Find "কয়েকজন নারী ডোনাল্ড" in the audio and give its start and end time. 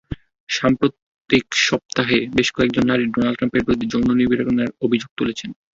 2.55-3.37